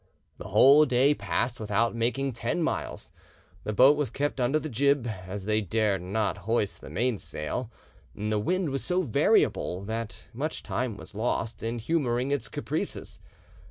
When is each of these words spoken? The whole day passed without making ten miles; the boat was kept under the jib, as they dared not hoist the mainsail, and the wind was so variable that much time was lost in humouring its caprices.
The 0.39 0.47
whole 0.47 0.85
day 0.87 1.13
passed 1.13 1.59
without 1.59 1.93
making 1.93 2.33
ten 2.33 2.63
miles; 2.63 3.11
the 3.63 3.71
boat 3.71 3.95
was 3.95 4.09
kept 4.09 4.41
under 4.41 4.57
the 4.57 4.67
jib, 4.67 5.05
as 5.05 5.45
they 5.45 5.61
dared 5.61 6.01
not 6.01 6.39
hoist 6.39 6.81
the 6.81 6.89
mainsail, 6.89 7.69
and 8.15 8.31
the 8.31 8.39
wind 8.39 8.71
was 8.71 8.83
so 8.83 9.03
variable 9.03 9.83
that 9.83 10.23
much 10.33 10.63
time 10.63 10.97
was 10.97 11.13
lost 11.13 11.61
in 11.61 11.77
humouring 11.77 12.31
its 12.31 12.49
caprices. 12.49 13.19